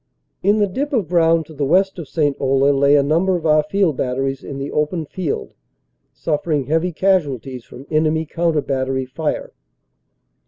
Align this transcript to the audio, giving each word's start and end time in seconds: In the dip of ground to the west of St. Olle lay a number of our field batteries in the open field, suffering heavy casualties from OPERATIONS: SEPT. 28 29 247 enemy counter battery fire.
In 0.41 0.57
the 0.57 0.65
dip 0.65 0.93
of 0.93 1.07
ground 1.07 1.45
to 1.45 1.53
the 1.53 1.63
west 1.63 1.99
of 1.99 2.07
St. 2.09 2.35
Olle 2.39 2.73
lay 2.73 2.95
a 2.95 3.03
number 3.03 3.35
of 3.35 3.45
our 3.45 3.61
field 3.61 3.97
batteries 3.97 4.43
in 4.43 4.57
the 4.57 4.71
open 4.71 5.05
field, 5.05 5.53
suffering 6.11 6.63
heavy 6.63 6.91
casualties 6.91 7.65
from 7.65 7.81
OPERATIONS: 7.81 8.05
SEPT. 8.07 8.33
28 8.33 8.33
29 8.33 8.35
247 8.35 8.49
enemy 8.49 8.51
counter 8.55 8.61
battery 8.61 9.05
fire. 9.05 9.53